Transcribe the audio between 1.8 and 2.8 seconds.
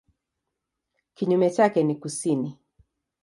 ni kusini.